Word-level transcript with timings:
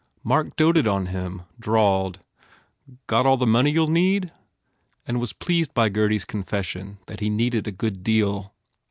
Mark 0.23 0.55
doted 0.55 0.87
on 0.87 1.05
him, 1.13 1.43
drawled, 1.59 2.21
"Got 3.05 3.27
all 3.27 3.37
the 3.37 3.45
money 3.45 3.69
you 3.69 3.83
ll 3.83 3.87
need?" 3.87 4.31
and 5.05 5.19
was 5.19 5.31
pleased 5.31 5.75
by 5.75 5.89
Gurdy 5.89 6.15
s 6.15 6.25
confession 6.25 6.97
that 7.05 7.19
he 7.19 7.29
needed 7.29 7.67
a 7.67 7.71
good 7.71 8.01
deal. 8.01 8.51